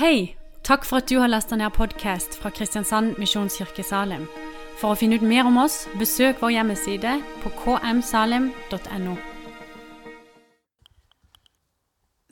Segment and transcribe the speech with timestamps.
[0.00, 0.34] Hei!
[0.64, 4.22] Takk for at du har lasta ned podkast fra Kristiansand Misjonskirke Salim.
[4.80, 9.12] For å finne ut mer om oss, besøk vår hjemmeside på kmsalim.no.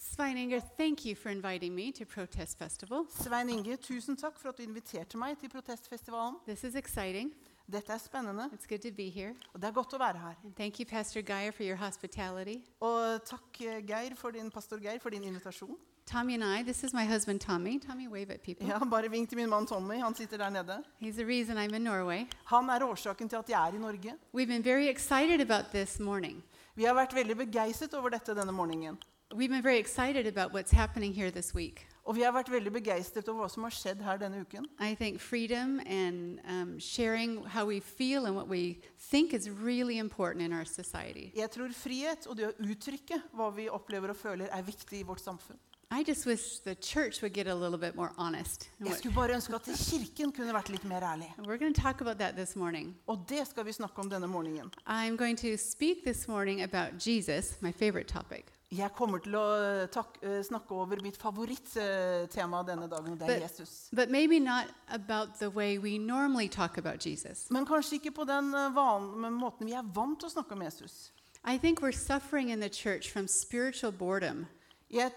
[0.00, 3.04] Svein Inger, thank you for inviting me to Protest Festival.
[3.12, 6.40] Svein Inge, tusen takk for at du inviterte meg til protestfestivalen.
[6.48, 7.34] This is exciting.
[7.68, 9.34] Dette er spennende, It's good to be here.
[9.52, 10.40] og det er godt å være her.
[10.42, 12.62] And thank you, Pastor Geir, for your hospitality.
[12.80, 15.76] Og takk, eh, Geir, for din, pastor Geir, for din invitasjon.
[16.08, 17.78] Tommy and I, this is my husband Tommy.
[17.78, 18.66] Tommy, wave at people.
[18.66, 20.82] Ja, bare vink til min mann Tommy, han sitter der nede.
[21.00, 22.26] He's the reason I'm in Norway.
[22.44, 24.14] Han er årsaken til at jeg er i Norge.
[24.34, 26.42] We've been very excited about this morning.
[26.74, 28.96] Vi har vært veldig begeistret over dette denne morgenen.
[29.34, 31.86] We've been very excited about what's happening here this week.
[32.04, 34.64] Og vi har vært veldig begeistret over hva som har skjedd her denne uken.
[34.80, 38.80] I think freedom and um, sharing how we feel and what we
[39.10, 41.32] think is really important in our society.
[41.36, 45.04] Jeg tror frihet og det å uttrykke hva vi opplever og føler, er viktig i
[45.04, 45.58] vårt samfunn.
[45.90, 48.68] I just wish the church would get a little bit more honest.
[48.84, 51.30] Jeg skulle bare ønske at kirken kunne vært litt mer ærlig.
[51.38, 52.94] We're going to talk about that this morning.
[53.06, 54.70] Og det skal vi snakke om denne morgenen.
[54.86, 58.44] I'm going to speak this morning about Jesus, my favorite topic.
[58.70, 63.38] Jeg kommer til å tak eh, snakke over mitt favorittema denne dagen, og det er
[63.38, 63.88] But- Jesus.
[63.92, 67.46] But maybe not about the way we normally talk about Jesus.
[67.50, 70.52] Men kanskje ikke på den eh, van med måten vi er vant til å snakke
[70.52, 71.12] om Jesus.
[71.44, 74.46] I think we're suffering in the church from spiritual boredom.
[74.90, 75.12] Jeg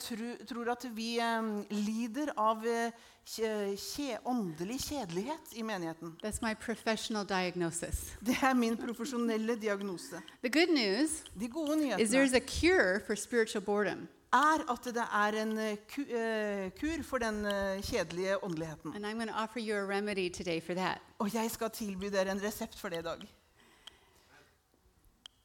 [0.47, 2.91] tror at vi eh, lider av eh,
[4.27, 6.17] åndelig kjedelighet i menigheten.
[6.23, 8.17] That's my professional diagnosis.
[8.19, 10.19] Det er min profesjonelle diagnose.
[10.43, 12.03] The good news De gode nyhetene
[14.31, 16.03] er at det er en eh, ku,
[16.79, 17.45] kur for den
[17.81, 18.95] kjedelige åndeligheten.
[18.95, 19.85] And I'm offer you a
[20.29, 20.99] today for that.
[21.19, 23.23] Og jeg skal tilby dere en resept for det i dag.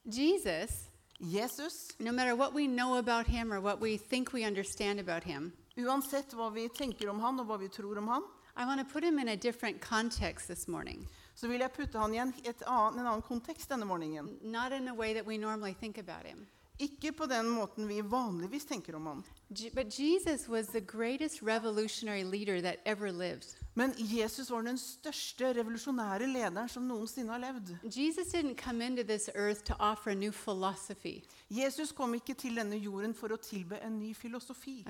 [0.07, 0.86] Jesus,
[1.21, 5.25] Jesus, no matter what we know about him or what we think we understand about
[5.25, 8.23] him, uansett hva vi tenker om han og hva vi tror om han,
[8.57, 11.07] I want to put him in a different context this morning.
[11.35, 14.39] så vil jeg putte han i en, et annen, en annen kontekst denne morgenen.
[14.43, 16.47] Not in a way that we normally think about him.
[16.81, 19.25] Ikke på den måten vi vanligvis tenker om han.
[19.51, 23.57] Je- But Jesus was the greatest revolutionary leader that ever lived.
[23.77, 27.75] Men Jesus var den største revolusjonære lederen som noensinne har levd.
[27.85, 32.57] Jesus didn't come into this earth to offer a new philosophy, Jesus kom ikke til
[32.57, 34.81] denne jorden for å tilbe en ny filosofi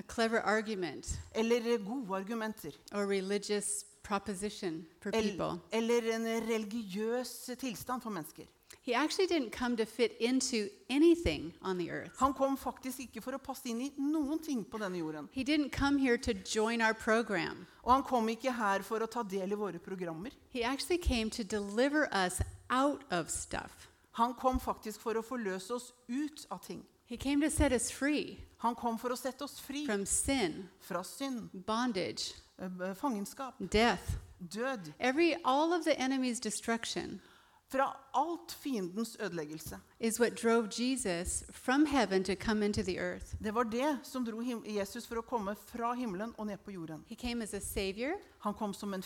[0.45, 5.61] argument, eller gode argumenter or religious proposition for people.
[5.73, 8.47] eller en religiøs tilstand for mennesker.
[8.87, 12.13] He actually didn't come to fit into anything on the earth.
[12.21, 15.27] Han kom faktisk ikke for å passe inn i noen ting på denne jorden.
[15.33, 17.67] He didn't come here to join our program.
[17.83, 20.31] Og han kom ikke her for å ta del i våre programmer.
[20.51, 23.89] He actually came to deliver us out of stuff.
[24.13, 26.87] Han kom faktisk for å forløse oss ut av ting.
[27.07, 30.69] He came to set us free Han kom for å sette oss fri from sin,
[30.81, 37.21] fra synd, bondage, eh, fangenskap, death, død, every all of the enemy's destruction.
[37.69, 39.79] Fra alt fiendens ødeleggelse.
[40.01, 43.35] is what drove Jesus from heaven to come into the earth.
[43.45, 47.05] Det var det som dro Jesus for å komme fra himmelen og ned på jorden.
[47.09, 49.03] He came as a savior, Han kom som en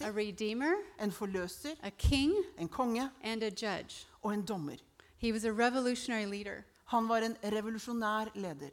[0.00, 4.06] a redeemer, en forløser, a king, en konge and a judge.
[4.22, 4.76] og en dommer.
[5.18, 6.64] He was a revolutionary leader.
[6.84, 8.70] Han var en revolusjonær leder.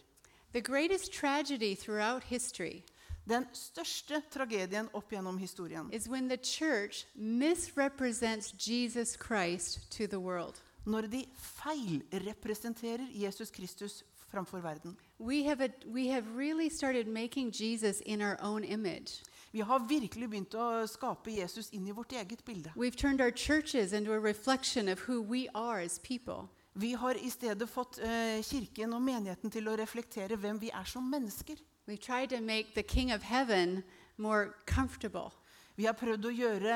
[0.54, 2.84] The greatest tragedy throughout history
[3.30, 10.20] Den største tragedien opp gjennom historien is when the church misrepresents Jesus Christ to the
[10.20, 10.56] world.
[10.86, 14.98] når de feilrepresenterer Jesus Kristus framfor verden.
[15.20, 19.24] We have, a, we have really started making Jesus in our own image.
[19.52, 22.72] Vi har virkelig begynt å skape Jesus inn i vårt eget bilde.
[22.76, 26.48] We've turned our churches into a reflection of who we are as people.
[26.74, 30.88] Vi har i stedet fått uh, kirken og menigheten til å reflektere hvem vi er
[30.88, 31.60] som mennesker.
[31.88, 33.84] We've tried to make the King of Heaven
[34.18, 35.32] more comfortable,
[35.78, 36.74] Vi har prøvd å gjøre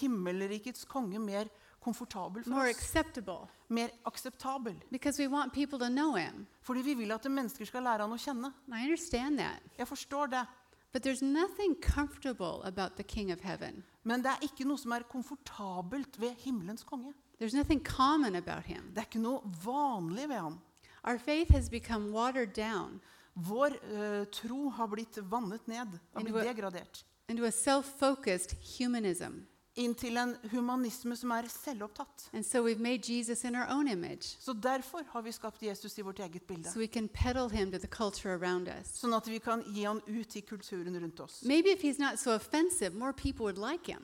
[0.00, 1.44] himmelrikets konge mer
[1.84, 2.76] komfortabel for more oss.
[2.76, 4.74] acceptable, Mer akseptabel.
[4.90, 6.46] because we want people to know Him.
[6.62, 8.52] Fordi vi vil at mennesker skal lære han å kjenne.
[8.72, 9.60] I understand that.
[9.78, 10.46] Jeg forstår det.
[10.92, 13.84] But there's nothing comfortable about the King of Heaven.
[14.02, 17.12] Men det er ikke noe som er komfortabelt ved himmelens konge.
[17.38, 18.90] There's nothing common about Him.
[18.94, 20.60] Det er ikke noe vanlig ved ham.
[21.04, 23.00] Our faith has become watered down
[23.34, 27.04] Vår uh, tro har blitt vannet ned, har blitt degradert.
[27.28, 29.46] into a self focused humanism.
[29.78, 32.24] Inn til en humanisme som er selvopptatt.
[32.42, 36.02] So we've made Jesus in our own image Så derfor har vi skapt Jesus i
[36.02, 36.68] vårt eget bilde.
[36.68, 38.90] so we can peddle Him to the culture around us.
[39.00, 41.42] Sånn at vi kan gi han ut i kulturen rundt oss.
[41.44, 43.96] Maybe if He's not so offensive, more people would like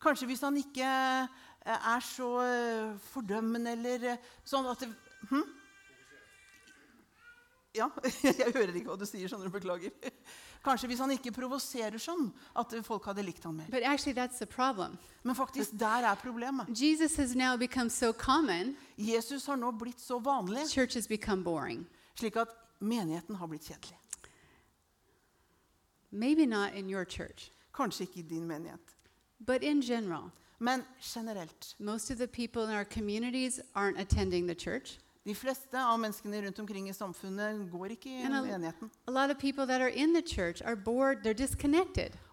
[0.00, 4.90] Kanskje hvis han ikke eh, er så eh, fordømmende eller sånn at det,
[5.30, 5.44] hm?
[7.74, 7.88] Ja,
[8.22, 9.54] jeg hører ikke hva du sier, skjønner du.
[9.56, 9.90] Beklager.
[10.64, 13.66] Kanskje hvis han ikke provoserer sånn, at folk hadde likt han mer.
[13.70, 14.94] But actually, that's the problem.
[15.24, 16.70] Men faktisk, der er problemet.
[16.72, 21.42] Jesus has now become so common, Jesus har nå blitt så vanlig, church has become
[21.44, 21.84] boring.
[22.16, 22.48] slik at
[22.80, 23.98] menigheten har blitt kjedelig.
[26.10, 28.94] Maybe not in your church, Kanskje ikke i din menighet,
[29.40, 30.30] but in general.
[30.60, 31.74] men generelt.
[31.78, 34.98] Most of the people in our communities aren't attending the church.
[35.24, 38.90] De fleste av menneskene rundt omkring i samfunnet går ikke i menigheten.
[39.08, 41.24] A lot of people that are in the church are bored.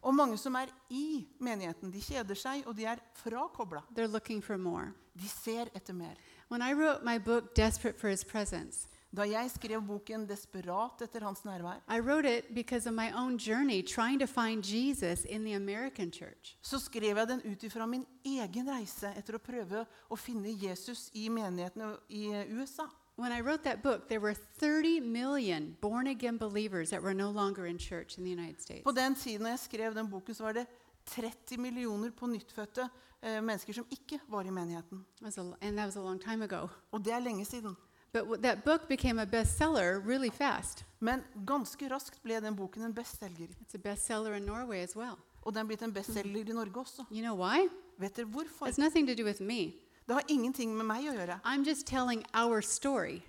[0.02, 3.86] Og mange som er i menigheten, de kjeder seg, og de er frakobla.
[3.96, 4.92] They're looking for more.
[5.16, 6.16] De ser etter mer.
[6.50, 11.20] When I wrote my book, Desperate for His Presence, Da jeg skrev boken 'Desperat etter
[11.24, 15.44] hans nærvær', I wrote it because of my own journey trying to find Jesus in
[15.44, 16.58] the American church.
[16.62, 21.10] så skrev jeg den ut ifra min egen reise etter å prøve å finne Jesus
[21.14, 22.88] i menighetene i USA.
[23.18, 27.30] When I wrote that book, there were 30 million born again believers that were no
[27.32, 28.84] longer in church in the United States.
[28.84, 30.68] På den tiden jeg skrev den boken, så var det
[31.06, 32.90] 30 millioner på nyttfødte
[33.22, 35.06] eh, mennesker som ikke var i menigheten.
[35.20, 36.68] That was a- and that was a long time ago.
[36.92, 37.76] Og det er lenge siden.
[38.14, 40.84] But that book became a bestseller really fast.
[41.00, 43.48] Men ganske raskt ble den boken en bestselger.
[43.62, 45.18] It's a bestseller in Norway as well.
[45.44, 47.06] Og den er blitt en bestselger i Norge også.
[47.10, 47.70] You know why?
[47.98, 48.68] Vet dere hvorfor?
[48.68, 49.74] It's nothing to do with me.
[50.08, 51.40] Det har ingenting med meg å gjøre.
[51.46, 53.22] I'm just telling our story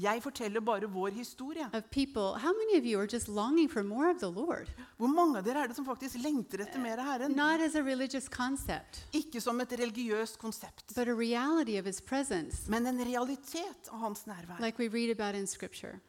[0.00, 1.64] Jeg forteller bare vår historie.
[1.72, 2.34] of people.
[2.38, 4.68] How many of you are just longing for more of the Lord?
[4.98, 7.32] Hvor mange av dere er det som faktisk lengter etter mer av Herren?
[7.36, 12.00] Not as a religious concept, Ikke som et religiøst konsept, but a reality of His
[12.00, 14.60] presence, men en realitet av hans nærvær.
[14.60, 16.00] like we read about in Scripture.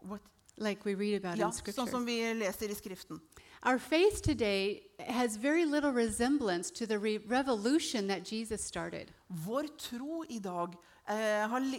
[0.00, 0.20] What?
[0.56, 3.20] Like we read about Ja, in sånn som vi leser i Skriften.
[3.62, 9.10] Our faith today has very little resemblance to the re- revolution that Jesus started.
[9.28, 10.74] Vår tro i dag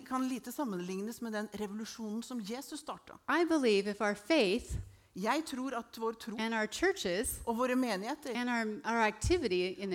[0.07, 3.19] kan lite sammenlignes med den revolusjonen som Jesus starta.
[3.29, 4.79] I believe if our faith
[5.15, 6.37] Jeg tror at vår tro
[6.71, 9.09] churches og våre menigheter our, our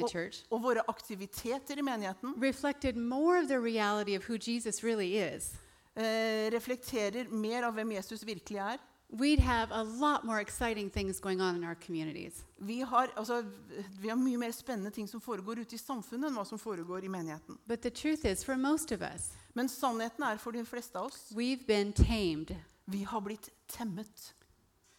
[0.02, 4.82] og, church og våre aktiviteter i menigheten reflected more of the reality of who Jesus
[4.84, 5.52] really is,
[5.96, 8.78] eh, reflekterer mer av hvem Jesus virkelig er.
[9.10, 12.44] We'd have a lot more exciting things going on in our communities.
[12.58, 13.44] Vi har, altså,
[14.00, 17.04] vi har mye mer spennende ting som foregår ute i samfunnet enn hva som foregår
[17.04, 17.58] i menigheten.
[17.66, 21.06] But the truth is, for most of us, Men sannheten er for de fleste av
[21.06, 22.56] oss we've been tamed.
[22.86, 24.34] vi har blitt temmet.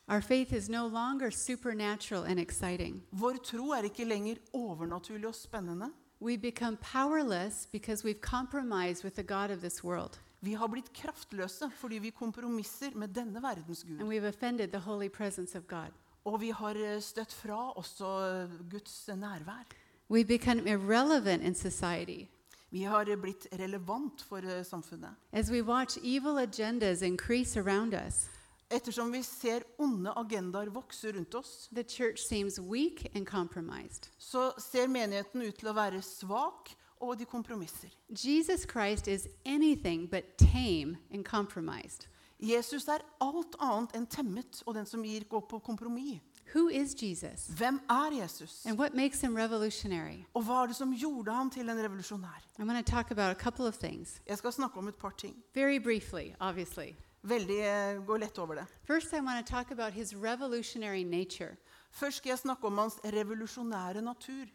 [0.08, 3.02] Our faith is no longer supernatural and exciting.
[3.12, 5.92] Vår tro er ikke lenger overnaturlig og spennende.
[6.22, 10.20] We become powerless because we've compromised with the God of this world.
[10.46, 14.02] Vi har blitt kraftløse fordi vi kompromisser med denne verdens Gud.
[14.06, 15.92] we've offended the holy presence of God.
[16.26, 18.06] Og vi har eh, støtt fra også
[18.50, 19.66] eh, Guds nærvær.
[20.10, 22.28] We've become irrelevant in society.
[22.72, 25.16] Vi har eh, blitt relevant for eh, samfunnet.
[25.32, 28.28] As we watch evil agendas increase around us,
[28.70, 34.10] Ettersom vi ser onde agendaer vokse rundt oss, the church seems weak and compromised.
[34.18, 36.72] så ser menigheten ut til å være svak,
[37.02, 37.90] og de kompromisser.
[38.10, 42.08] Jesus Christ is anything but tame and compromised.
[42.40, 46.22] Jesus er alt annet enn temmet og den som gir gå på kompromiss.
[46.54, 47.48] Who is Jesus?
[47.58, 48.66] Hvem er Jesus?
[48.66, 50.26] And what makes him revolutionary?
[50.34, 52.44] Og hva er det som gjorde ham til en revolusjonær?
[52.60, 54.22] I'm going to talk about a couple of things.
[54.28, 55.36] Jeg skal snakke om et par ting.
[55.56, 56.96] Very briefly, obviously.
[57.24, 58.66] Veldig eh, Gå lett over det.
[58.84, 61.56] First, I want to talk about his revolutionary nature.
[61.92, 64.46] Først skal jeg snakke om hans revolusjonære natur.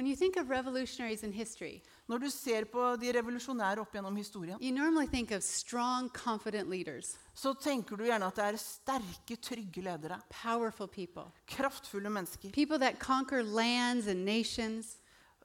[0.00, 4.16] When you think of revolutionaries in history, Når du ser på de revolusjonære opp gjennom
[4.16, 8.56] historien, you normally think of strong, confident leaders, så tenker du gjerne at det er
[8.56, 10.18] sterke, trygge ledere.
[10.30, 12.50] powerful people, Kraftfulle mennesker.
[12.50, 14.96] people that conquer lands and nations,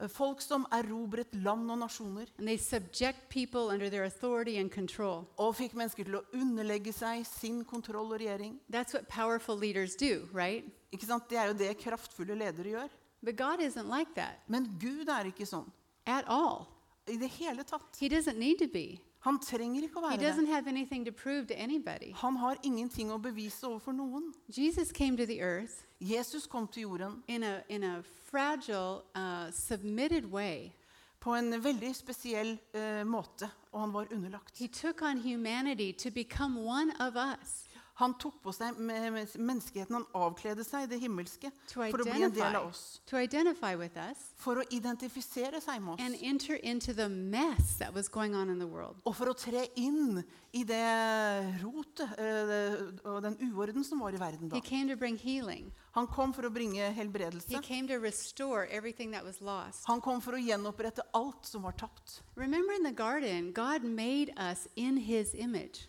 [0.02, 2.26] Eh, Folk som erobret land og nasjoner.
[2.38, 5.28] and they subject people under their authority and control.
[5.38, 8.60] Og fikk mennesker til å underlegge seg sin kontroll og regjering.
[8.72, 10.64] That's what powerful leaders do, right?
[10.94, 11.30] Ikke sant?
[11.30, 12.90] Det er jo det kraftfulle ledere gjør.
[13.26, 15.66] But God isn't like that Men Gud er ikke sånn.
[16.06, 16.68] at all.
[17.08, 17.98] I det hele tatt.
[18.00, 19.00] He doesn't need to be.
[19.26, 20.54] Han trenger ikke å He være doesn't det.
[20.54, 22.12] have anything to prove to anybody.
[22.22, 24.32] Han har ingenting å bevise overfor noen.
[24.50, 29.50] Jesus came to the earth Jesus kom til jorden in a, in a fragile, uh,
[29.52, 30.72] submitted way.
[31.20, 34.58] på en veldig spesiell eh, måte, og han var underlagt.
[34.60, 37.65] He took on humanity to become one of us,
[37.96, 42.58] Han tok på seg menneskeheten, han avkledde seg det himmelske for å bli en del
[42.60, 43.00] av oss.
[44.12, 46.02] us For å identifisere seg med oss.
[49.06, 50.20] Og for å tre inn
[50.52, 50.82] i det
[51.62, 54.60] rotet eh, og den uorden som var i verden da.
[55.96, 57.48] Han kom for å bringe helbredelse.
[59.88, 62.20] Han kom for å gjenopprette alt som var tapt.
[62.36, 65.88] Remember in the garden, God made us in his image.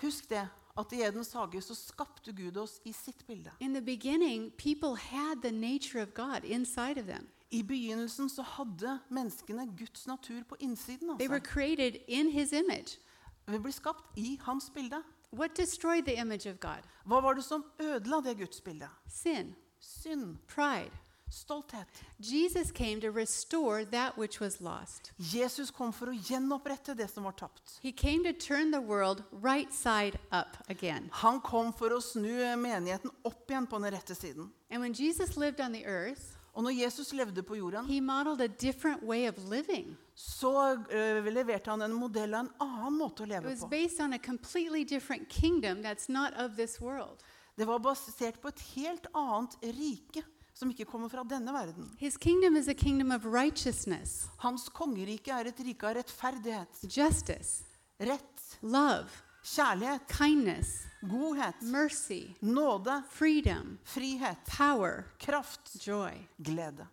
[0.00, 0.48] Husk det.
[0.78, 3.50] At i Edens hage så skapte Gud oss i sitt bilde.
[3.60, 7.28] In the beginning, people had the nature of God inside of them.
[7.50, 11.48] I begynnelsen så hadde menneskene Guds natur på innsiden av They were seg.
[11.52, 12.98] created in His image.
[13.46, 15.02] Vi ble skapt i hans bilde.
[15.32, 16.84] What destroyed the image of God?
[17.04, 18.88] Hva var det som ødela det gudsbildet?
[19.08, 20.92] Sin, Synd, pride.
[21.32, 21.86] Stolthet.
[22.20, 25.12] Jesus came to restore that which was lost.
[25.18, 27.78] Jesus kom for å gjenopprette det som var tapt.
[27.82, 31.08] He came to turn the world right side up again.
[31.12, 34.50] Han kom for å snu menigheten opp igjen på den rette siden.
[34.70, 38.42] And when Jesus lived on the earth, Og når Jesus levde på jorden, he modeled
[38.42, 39.96] a different way of living.
[40.14, 43.68] så uh, leverte han en modell av en annen måte å It leve was på.
[43.70, 47.22] based on a completely different kingdom that's not of this world.
[47.56, 50.22] Det var basert på et helt annet rike
[50.62, 51.90] som ikke kommer fra denne verden.
[51.98, 57.64] His kingdom is a kingdom of righteousness, Hans kongerike er et rike av rettferdighet, justice,
[57.98, 59.10] rett, love,
[59.42, 66.14] kjærlighet, kindness, godhet, mercy, nåde, freedom, frihet, power, kraft, joy.
[66.38, 66.86] glede.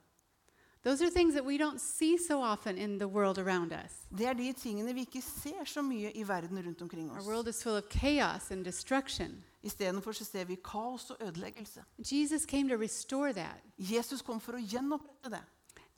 [0.83, 3.91] Those are things that we don't see so often in the world around us.
[4.17, 7.25] Det er de tingene vi ikke ser så mye i verden rundt omkring Our oss.
[7.27, 9.43] world is full of chaos and destruction.
[9.63, 11.83] Istedenfor så ser vi kaos og ødeleggelse.
[12.12, 13.59] Jesus came to restore that.
[13.77, 15.41] Jesus kom for å gjenopprette det.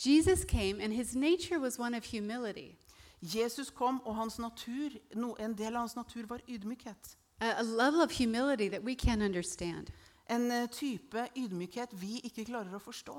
[0.06, 2.76] Jesus came, and his nature was one of humility,
[3.22, 7.16] Jesus kom, og hans natur, no, en del av hans natur var ydmykhet.
[7.42, 9.92] a, a level of humility that we can't understand.
[10.32, 13.18] En eh, type ydmykhet vi ikke klarer å forstå.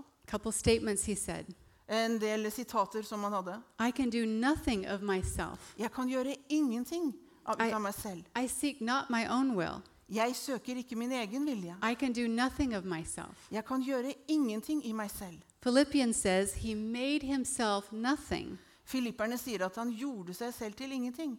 [1.16, 1.54] Said
[1.88, 3.62] En del sitater som han hadde.
[5.78, 7.14] Jeg kan gjøre ingenting
[7.46, 8.24] av, I- av meg selv.
[8.36, 9.82] I seek not my own will.
[10.08, 11.76] Jeg søker ikke min egen vilje.
[11.82, 13.48] I can do nothing of myself.
[13.50, 15.38] Jeg kan gjøre ingenting i meg selv.
[15.60, 21.36] Philippians says he made himself nothing, Filipperne sier at han gjorde seg selv til ingenting.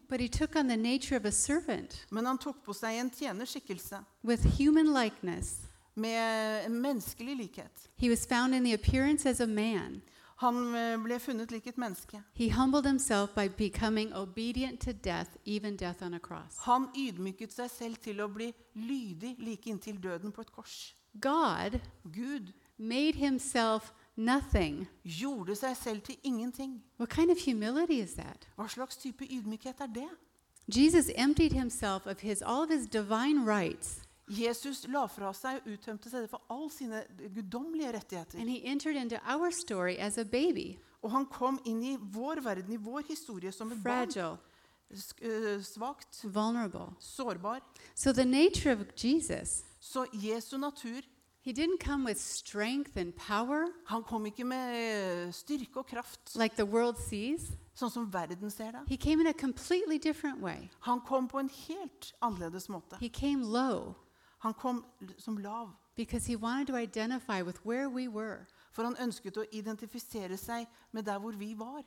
[1.31, 4.03] servant Men han tok på seg en tjenerskikkelse
[5.95, 7.89] med menneskelig likhet.
[10.41, 12.19] Han eh, ble funnet lik et menneske.
[15.03, 15.37] Death,
[15.79, 16.57] death.
[16.65, 20.95] Han ydmyket seg selv til å bli lydig like inntil døden på et kors.
[21.13, 24.87] God Gud made himself nothing.
[25.05, 26.81] gjorde seg selv til ingenting.
[26.99, 28.47] What kind of humility is that?
[28.57, 30.09] Hva slags type ydmykhet er det?
[30.67, 35.71] Jesus emptied himself of his all of his divine rights Jesus la fra seg og
[35.73, 37.01] uttømte seg for alle sine
[37.35, 38.39] guddommelige rettigheter.
[38.39, 42.39] and he entered into our story as a baby, Og han kom inn i vår
[42.41, 44.07] verden, i vår historie, som et barn.
[44.11, 44.37] fragile,
[44.93, 46.95] sk- øh, Svakt, vulnerable.
[46.99, 47.59] sårbar.
[47.95, 51.01] So the nature of Jesus, Så Jesu natur
[51.45, 56.35] he didn't come with strength and power Han kom ikke med øh, styrke og kraft,
[56.35, 57.41] like the world sees.
[57.75, 58.81] sånn som verden ser det.
[58.87, 60.69] He came in a completely different way.
[60.81, 62.95] Han kom på en helt annerledes måte.
[62.99, 63.93] He came low
[64.39, 68.45] Han kom l- som lav, because he wanted to identify with where we were.
[68.71, 71.83] for han ønsket å identifisere seg med der hvor vi var.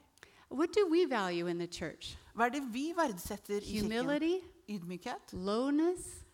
[0.50, 2.16] What do we value in the church?
[2.34, 3.92] Hva er det vi verdsetter i kirken?
[3.92, 5.32] Humility, Ydmykhet?
[5.32, 6.24] lowness,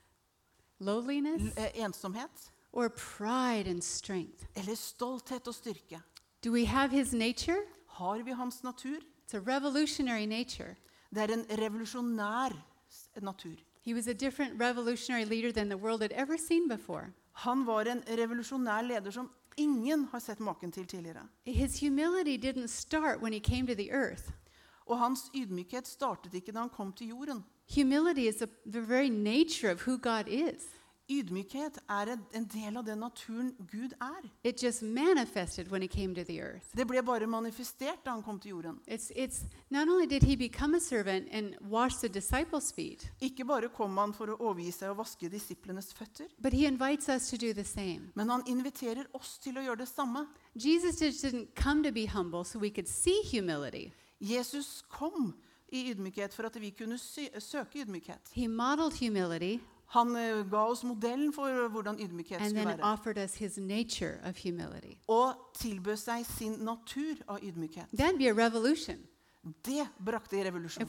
[0.80, 2.51] lowliness, L- eh, Ensomhet?
[2.72, 4.44] Or pride and strength?
[4.56, 6.00] Eller stolthet og styrke?
[6.44, 7.62] Do we have his nature?
[7.86, 8.98] Har vi hans natur?
[9.26, 10.76] It's a revolutionary nature.
[11.14, 12.52] Det er en revolusjonær
[13.22, 13.56] natur.
[13.84, 17.12] He was a different revolutionary leader than the world had ever seen before.
[17.32, 21.28] Han var en revolusjonær leder som ingen har sett maken til tidligere.
[21.46, 24.30] His humility didn't start when he came to the earth.
[24.86, 27.44] Og hans ydmykhet startet ikke da han kom til jorden.
[27.74, 30.62] Humility is the, the very nature of who God is.
[31.12, 34.22] Ydmykhet er en- del av den naturen Gud er.
[34.44, 36.66] It just manifested when he came to the earth.
[36.76, 38.78] Det ble bare manifestert da han kom til jorden.
[38.88, 43.44] It's, it's not only did he become a servant and wash the disciples' feet, Ikke
[43.44, 47.28] bare kom han for å overgi seg og vaske disiplenes føtter, but he invites us
[47.30, 48.10] to do the same.
[48.14, 50.26] men han inviterer oss til å gjøre det samme.
[50.54, 53.92] Jesus didn't come to be humble so we could see humility.
[54.20, 55.34] Jesus kom
[55.72, 58.30] i ydmykhet for at vi kunne sø søke ydmykhet.
[58.34, 59.58] He modeled humility
[59.92, 62.82] Han eh, ga oss modellen for hvordan ydmykhet skulle være.
[65.12, 67.92] Og tilbød seg sin natur av ydmykhet.
[69.64, 70.84] Det brakte revolusjon.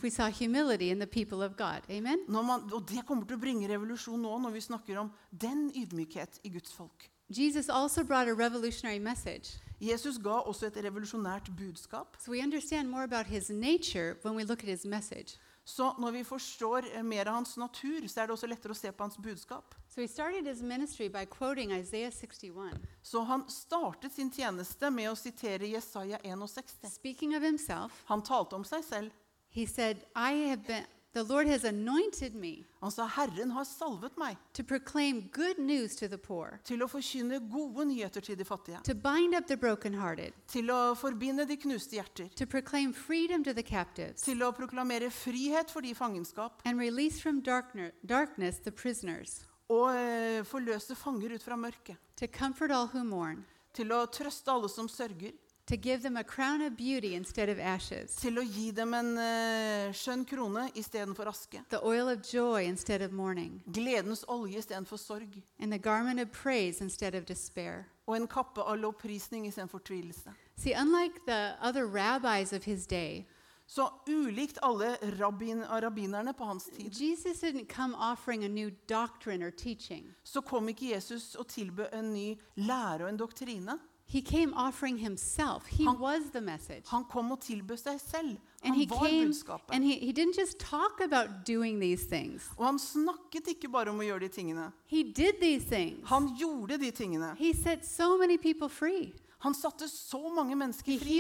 [2.30, 5.72] Når man, og det kommer til å bringe revolusjon nå når vi snakker om den
[5.76, 7.10] ydmykhet i Guds folk.
[7.30, 9.58] Jesus also brought a revolutionary message.
[9.82, 12.16] Jesus ga også et revolusjonært budskap.
[12.20, 15.40] So we understand more about his nature when we look at his message.
[15.66, 18.78] Så når vi forstår eh, mer av hans natur, så er det også lettere å
[18.78, 19.76] se på hans budskap.
[19.88, 22.82] So he started his ministry by quoting Isaiah 61.
[23.02, 27.40] Så han startet sin tjeneste med å sitere Jesaja 61.
[27.44, 29.12] Himself, Han talte om seg selv.
[29.50, 34.36] he said, I have been The Lord has anointed me sa, 'Herren har salvet meg
[34.54, 38.84] to proclaim good news to the poor, til å forkynne gode nyheter til de fattige',
[38.84, 43.54] to bind up the brokenhearted, til å forbinde de knuste hjerter, to proclaim freedom to
[43.54, 48.58] the captives, til å proklamere frihet for de i fangenskap, and release from darkner, darkness
[48.58, 53.94] the prisoners, og uh, forløse fanger ut fra mørket, to comfort all who mourn, til
[53.94, 58.16] å trøste alle som sørger, to give them a crown of beauty instead of ashes,
[58.16, 63.02] til å gi dem en uh, skjønn krone istedenfor aske, the oil of joy instead
[63.02, 67.86] of mourning, gledens olje istedenfor sorg, and the garment of praise instead of despair.
[68.08, 70.34] og en kappe av lovprisning istedenfor tvilelse.
[70.58, 73.26] See, unlike the other rabbis of his day,
[73.66, 79.42] Så ulikt alle rabbin, rabbinerne på hans tid, Jesus didn't come offering a new doctrine
[79.42, 80.14] or teaching.
[80.24, 83.80] så kom ikke Jesus og tilbød en ny lære og en doktrine.
[84.14, 85.66] He came offering himself.
[85.68, 86.84] He Han- was the message.
[86.88, 88.38] Han kom og tilbød seg selv.
[88.64, 89.74] And Han he var came budskapet.
[89.76, 92.50] and he, he didn't just talk about doing these things.
[92.58, 94.72] Og han snakket ikke bare om å gjøre de tingene.
[94.86, 96.08] He did these things.
[96.10, 97.36] Han gjorde de tingene.
[97.38, 99.14] He set so many people free.
[99.40, 101.20] Han satte så mange mennesker fri.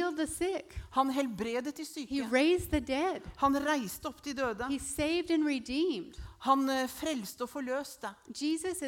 [0.92, 2.24] Han helbredet de syke.
[3.38, 4.70] Han reiste opp de døde.
[4.70, 6.14] He saved and redeemed.
[6.40, 8.14] Han eh, frelste og forløste.
[8.30, 8.82] Jesus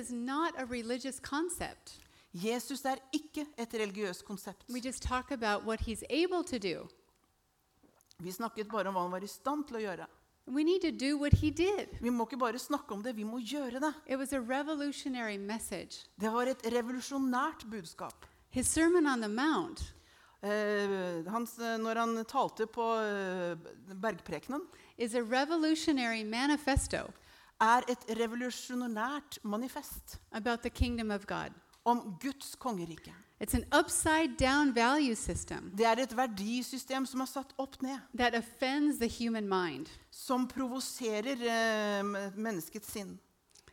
[2.36, 4.68] Jesus er ikke et religiøst konsept.
[4.70, 6.88] We just talk about what he's able to do.
[8.20, 10.08] Vi snakket bare om hva han var i stand til å gjøre.
[10.48, 11.96] We need to do what he did.
[12.01, 13.94] Vi må ikke bare snakke om det, vi må gjøre det.
[14.06, 16.06] It was a revolutionary message.
[16.20, 18.27] Det var et revolusjonært budskap.
[18.50, 19.92] His Sermon on the Mount
[20.46, 23.56] Uh, hans, eh, når han talte på uh,
[23.98, 24.62] bergprekenen,
[24.98, 27.08] is a revolutionary manifesto
[27.62, 31.56] er et revolusjonært manifest about the kingdom of God.
[31.86, 33.13] Om Guds kongerike.
[33.39, 38.00] It's an upside down value system Det er et verdisystem som er satt opp ned,
[38.18, 39.89] that offends the human mind.
[40.12, 43.20] som provoserer eh, menneskets sinn.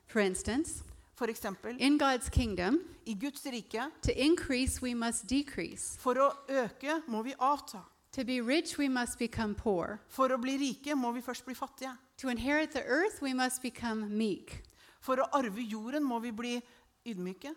[0.06, 0.82] For instance,
[1.14, 5.96] For eksempel, in God's kingdom, i Guds rike, to increase, we must decrease.
[6.00, 7.84] for å øke må vi avta.
[8.12, 10.00] To be rich, we must become poor.
[10.08, 11.96] For å bli rike må vi først bli fattige.
[12.18, 14.62] To inherit the earth, we must become meek.
[15.00, 16.62] For å arve jorden må vi bli
[17.06, 17.54] ydmyke.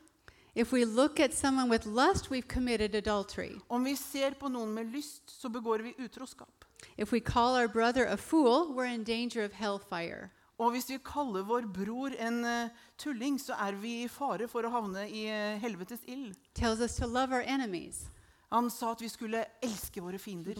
[0.55, 3.59] If we look at someone with lust, we've committed adultery.
[3.67, 6.65] Om vi ser på noen med lyst, så begår vi utroskap.
[6.97, 10.29] If we call our brother a fool, we're in danger of hellfire.
[10.57, 14.63] Og hvis vi kaller vår bror en uh, tulling, så er vi i fare for
[14.63, 16.37] å havne i uh, helvetes ild.
[16.53, 18.05] Tells us to love our enemies,
[18.51, 20.55] Han sa at vi skulle elske våre fiender,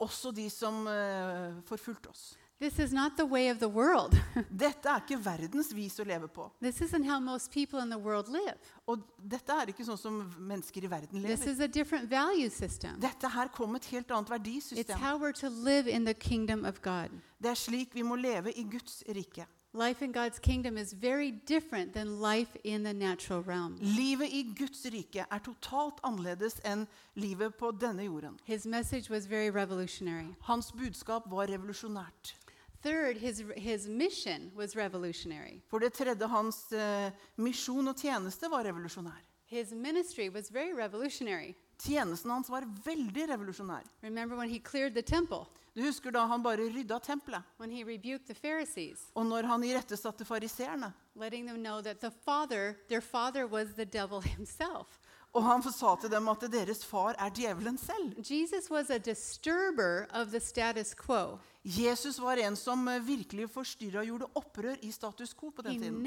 [0.00, 2.36] også de som uh, forfulgte oss.
[2.60, 4.12] This is not the way of the world.
[4.56, 6.50] Dette er ikke verdens vis å leve på.
[6.60, 8.58] this isn't how most people in the world live.
[8.86, 11.52] Og dette er ikke sånn som mennesker i verden This lever.
[11.54, 13.00] is a different value system.
[13.00, 14.98] Dette her kom et helt annet It's verdisystem.
[15.00, 17.08] how we're to live in the kingdom of God.
[17.40, 19.46] Det er slik vi må leve i Guds rike.
[19.72, 23.76] Life in God's kingdom is very different than life in the natural realm.
[23.80, 28.34] Livet i Guds rike er totalt annerledes enn livet på denne jorden.
[28.44, 30.34] His message was very revolutionary.
[30.40, 32.34] Hans budskap var revolusjonært.
[32.82, 35.60] Third, his, his mission was revolutionary.
[35.68, 39.20] For det tredje, hans uh, misjon og tjeneste var revolusjonær.
[39.46, 41.54] His ministry was very revolutionary.
[41.78, 43.84] Tjenesten hans var veldig revolusjonær.
[44.02, 47.84] Remember when he cleared the temple, Du husker da han bare rydda tempelet, when he
[47.84, 50.92] rebuked the Pharisees, og når han irettesatte fariseerne.
[51.14, 54.98] letting them know that the father, their father was the devil himself.
[55.32, 58.18] Og han sa til dem at deres far er djevelen selv.
[58.18, 61.38] Jesus was a disturber of the status quo.
[61.64, 65.74] Jesus var en som eh, virkelig forstyrra og gjorde opprør i status quo på den
[65.82, 66.02] tiden.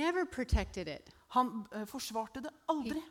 [1.36, 3.02] Han eh, forsvarte det aldri.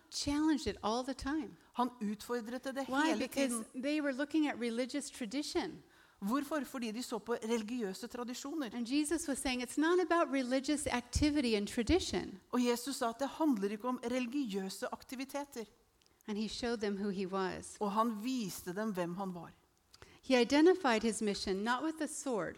[1.79, 3.65] Han utfordret det hele tiden.
[6.23, 6.65] Hvorfor?
[6.65, 8.71] Fordi de så på religiøse tradisjoner.
[12.53, 15.65] Og Jesus sa at det handler ikke om religiøse aktiviteter.
[17.81, 19.51] Og han viste dem hvem han var.
[20.33, 22.57] He identified his mission not with a sword,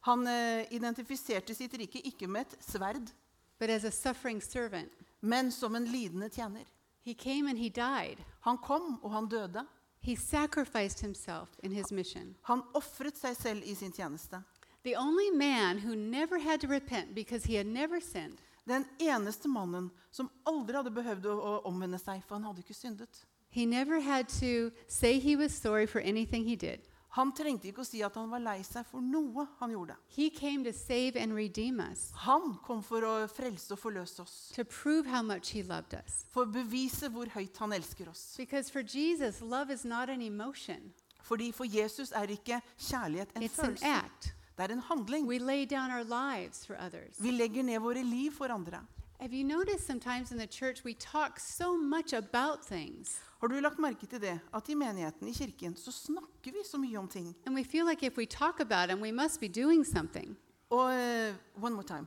[0.00, 3.12] Han eh, identifiserte sitt rike ikke med et sverd,
[3.60, 4.90] but as a suffering servant.
[5.20, 6.64] men som en lidende tjener.
[7.02, 8.16] He came and he died.
[8.40, 9.64] Han kom, og han døde.
[10.00, 12.34] He sacrificed himself in his mission.
[12.42, 14.42] Han ofret seg selv i sin tjeneste.
[14.82, 19.48] The only man who never had to repent because he had never sinned Den eneste
[19.48, 23.24] mannen som aldri hadde behøvd å, å omvende seg, for han hadde ikke syndet.
[23.50, 26.80] He never had to say he was sorry for anything he did.
[27.14, 29.94] Han trengte ikke å si at han var lei seg for noe han gjorde.
[30.16, 34.50] He came to save and redeem us, Han kom for å frelse og forløse oss.
[34.56, 36.24] to prove how much he loved us.
[36.32, 38.34] For å bevise hvor høyt han elsker oss.
[38.36, 43.42] Because for Jesus, love is not an emotion, Fordi for Jesus er ikke kjærlighet en
[43.42, 43.84] it's an følelse.
[43.86, 44.32] act.
[44.56, 45.26] Det er en handling.
[45.26, 47.16] We lay down our lives for others.
[47.18, 48.80] Vi legger ned våre liv for andre.
[49.24, 53.60] Have you noticed sometimes in the church we talk so much about things Har du
[53.60, 54.40] lagt merke til det?
[54.54, 57.34] At i menigheten, i kirken, så snakker vi så mye om ting.
[57.46, 60.36] and we feel like if we talk about them, we must be doing something?
[60.70, 62.06] Og eh, one more time.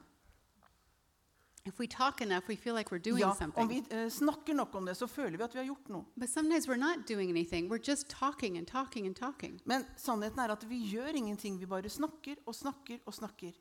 [1.65, 3.69] If we talk enough, we feel like we're doing Ja, om something.
[3.69, 6.05] vi eh, snakker nok om det, så føler vi at vi har gjort noe.
[6.19, 7.71] But sometimes we're not doing anything.
[7.73, 9.61] We're just talking and talking and talking.
[9.65, 11.59] Men sannheten er at vi gjør ingenting.
[11.59, 13.51] Vi bare snakker og snakker og snakker.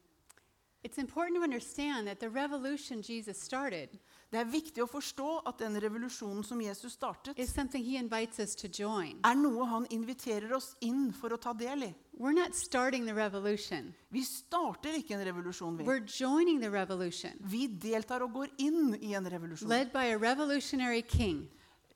[4.31, 7.37] Det er viktig å forstå at den revolusjonen som Jesus startet,
[9.25, 11.95] er noe han inviterer oss inn for å ta del i.
[14.11, 15.85] Vi starter ikke en revolusjon, vi.
[17.41, 19.69] Vi deltar og går inn i en revolusjon.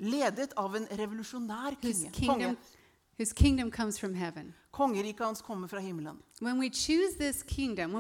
[0.01, 2.57] Ledet av en revolusjonær konge.
[3.19, 4.55] Whose kingdom comes from heaven.
[4.71, 6.23] Kongeriket hans kommer fra himmelen.
[7.47, 7.91] Kingdom,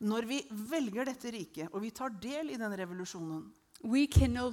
[0.00, 3.52] Når vi velger dette riket, og vi tar del i den revolusjonen,
[3.82, 4.50] no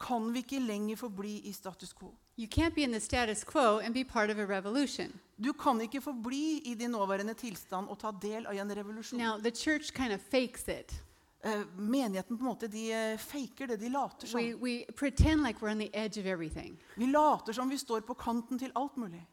[0.00, 2.14] kan vi ikke lenger forbli i status quo.
[2.36, 5.12] You can't be in the status quo and be part of a revolution.
[5.36, 9.18] Du kan ikke forbli i din nåværende tilstand og ta del av en revolusjon.
[9.18, 11.02] Now, the church kind of fakes it.
[11.42, 13.76] Eh, menigheten på en måte, de eh, faker det.
[13.76, 14.40] De later som.
[14.40, 14.84] We, we
[15.46, 16.76] like we're on the edge of everything.
[16.94, 19.26] Vi later som vi står på kanten til alt mulig.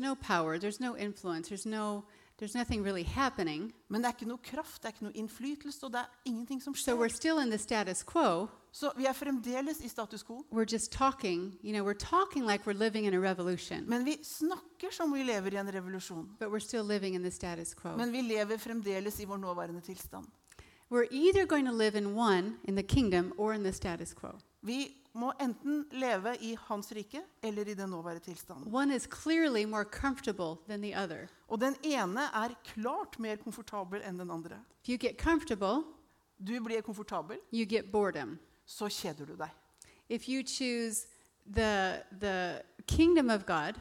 [0.00, 2.02] No power, no there's, no,
[2.40, 3.04] there's really.
[3.88, 6.62] Men det er ikke noe kraft, det er ikke noe innflytelse, og det er ingenting
[6.62, 7.08] som skjer.
[7.08, 8.48] still in the.
[8.72, 10.44] Så vi er fremdeles i status quo.
[10.90, 11.84] Talking, you know,
[12.48, 16.36] like we're living in a revolution, Men vi snakker som vi lever i en revolusjon.
[16.40, 17.96] but we're still living in the status quo.
[17.96, 20.26] Men vi lever fremdeles i vår nåværende tilstand.
[20.92, 24.32] We're either going to live in one, in the kingdom, or in the status quo.
[24.62, 28.74] Vi må enten leve i Hans rike eller i den nåværende tilstanden.
[28.74, 31.28] One is clearly more comfortable than the other.
[31.48, 34.60] Og den ene er klart mer komfortabel enn den andre.
[34.82, 35.82] If you get comfortable,
[36.46, 38.38] Du blir komfortabel, you get boredom.
[38.66, 39.48] så kjeder du deg.
[40.08, 41.06] If you choose
[41.46, 43.74] the, the kingdom of God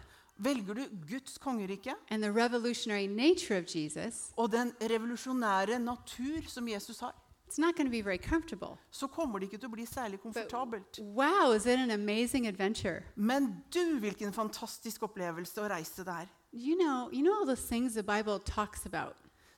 [0.43, 6.67] Velger du Guds kongerike and the revolutionary nature of Jesus, og den revolusjonære natur som
[6.67, 7.15] Jesus har,
[7.47, 8.77] it's not going to be very comfortable.
[8.91, 10.99] så kommer det ikke til å bli særlig komfortabelt.
[10.99, 13.04] Wow, is it an amazing adventure?
[13.15, 16.27] Men du, hvilken fantastisk opplevelse å reise det er.
[16.54, 19.13] You know, you know all those things the Bible talks about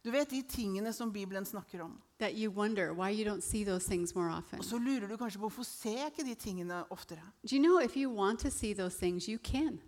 [0.06, 2.02] Du vet de tingene som Bibelen snakker om.
[2.20, 4.60] that you wonder why you don't see those things more often.
[4.60, 7.22] Og så lurer du kanskje på hvorfor ser jeg ikke de tingene oftere.
[7.50, 9.80] Do you know if you want to see those things, you can.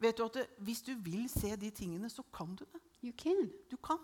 [0.00, 2.80] Vet du at det, Hvis du vil se de tingene, så kan du det.
[3.04, 3.50] You can.
[3.70, 3.96] Du kan.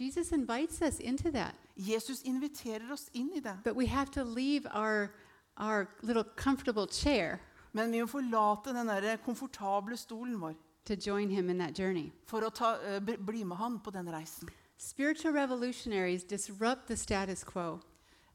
[0.00, 1.54] Jesus invites us into that.
[1.76, 3.58] Jesus inviterer oss inn i det.
[3.64, 5.08] But we have to leave our,
[5.56, 7.36] our little comfortable chair
[7.72, 10.54] Men vi må forlate den der komfortable stolen vår
[10.86, 12.12] to join him in that journey.
[12.26, 14.48] for å ta, eh, bli- bli med han på den reisen.
[14.78, 17.80] Spiritual revolutionaries disrupt the status quo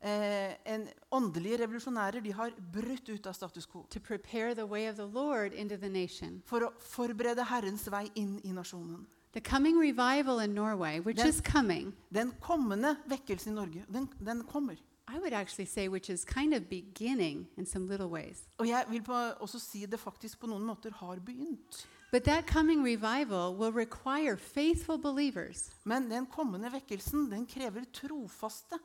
[0.02, 4.90] Eh, en åndelige revolusjonærer de har brutt ut av status quo to prepare the way
[4.90, 6.42] of the Lord into the nation.
[6.46, 9.06] for å forberede Herrens vei inn i nasjonen.
[9.34, 14.10] The coming revival in Norway, which den, is coming, Den kommende vekkelsen i Norge, den,
[14.20, 14.78] den kommer.
[15.08, 18.48] I would actually say, which is kind of beginning in some little ways.
[18.58, 21.86] Og jeg vil på, også si det faktisk på noen måter har begynt.
[22.12, 28.80] But that coming revival will require faithful believers Men den kommende vekkelsen den krever trofaste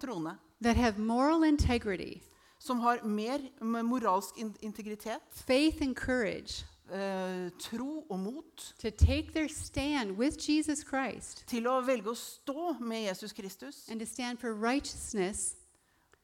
[0.00, 0.36] troende.
[0.62, 2.22] that have moral integrity,
[2.58, 9.48] Som har mer moralsk integritet, faith, and courage Uh, tro og mot to take their
[9.48, 14.38] stand with Jesus Christ til å velge å stå med Jesus Kristus and to stand
[14.38, 15.56] for righteousness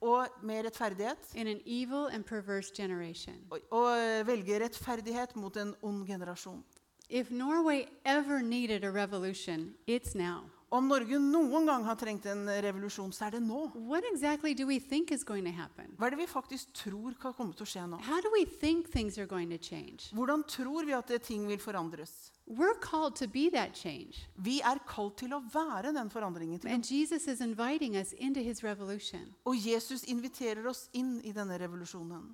[0.00, 1.18] og med rettferdighet.
[1.34, 3.34] in an evil and perverse generation.
[3.50, 6.62] Og, og eh, velge rettferdighet mot en ond generasjon.
[7.08, 10.44] If Norway ever needed a revolution, it's now.
[10.72, 13.66] Om Norge noen gang har trengt en revolusjon, så er det nå.
[13.76, 15.90] What exactly do we think is going to happen?
[15.98, 17.98] Hva er det vi faktisk tror kan komme til å skje nå?
[18.06, 20.08] How do we think things are going to change?
[20.16, 22.32] Hvordan tror vi at ting vil forandres?
[22.48, 24.24] We're called to be that change.
[24.36, 26.60] Vi er kalt til å være den forandringen.
[26.60, 29.34] til And Jesus is inviting us into his revolution.
[29.44, 32.32] Og Jesus inviterer oss inn i denne revolusjonen.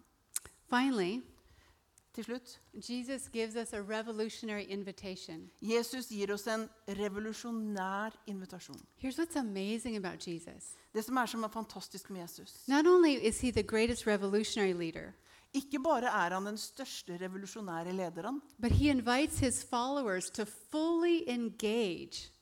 [0.70, 1.22] Finally,
[2.18, 5.50] Til slutt, Jesus gives us a revolutionary invitation.
[5.62, 8.80] Jesus gir oss en revolusjonær invitasjon.
[8.98, 10.74] Here's what's amazing about Jesus.
[10.94, 12.68] Det som er som er fantastisk med Jesus.
[12.68, 15.12] Not only is he the greatest revolutionary leader,
[15.54, 21.22] Ikke bare er han den største revolusjonære lederen, but he invites his followers to fully
[21.26, 22.32] engage,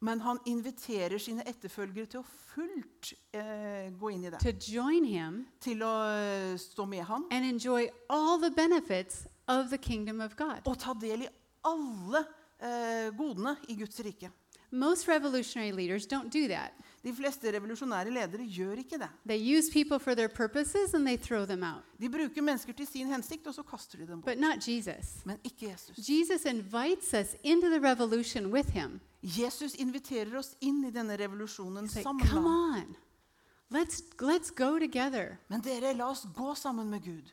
[0.00, 4.38] men han inviterer sine etterfølgere til å fullt eh, gå inn i det.
[4.40, 9.70] to join him, Til å eh, stå med ham and enjoy all the benefits of
[9.70, 10.60] the kingdom of God.
[10.66, 11.28] og ta del i
[11.64, 12.24] alle
[12.60, 14.30] eh, godene i Guds rike.
[14.70, 16.72] Most revolutionary leaders don't do that.
[17.02, 19.08] De fleste revolusjonære ledere gjør ikke det.
[19.26, 21.84] They use people for their purposes and they throw them out.
[22.00, 24.34] De bruker mennesker til sin hensikt, og så kaster de dem bort.
[24.34, 25.24] But not Jesus.
[25.24, 26.08] Men ikke Jesus.
[26.08, 29.00] Jesus invites us into the revolution with him.
[29.22, 32.96] Jesus inviterer oss inn i denne revolusjonen like, sammen come on,
[33.70, 35.38] let's, let's go together.
[35.48, 37.32] Men dere, la oss gå sammen med Gud.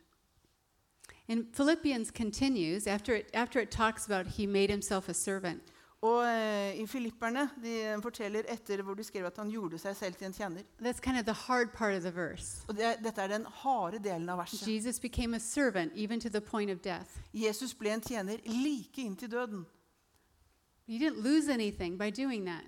[1.28, 5.62] And Philippians continues after it, after it talks about he made himself a servant.
[6.02, 10.16] Og eh, i Filipperne de forteller etter hvor de skrev at han gjorde seg selv
[10.20, 10.64] til en tjener.
[10.82, 12.64] That's kind of the hard part of the verse.
[12.68, 14.68] Og det, Dette er den harde delen av verset.
[14.68, 17.10] Jesus became a servant even to the point of death.
[17.34, 19.66] Jesus ble en tjener like inntil døden.
[20.88, 22.66] He didn't lose anything by doing that.